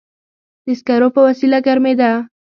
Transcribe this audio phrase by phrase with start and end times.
[0.65, 2.11] د سکرو په وسیله ګرمېده.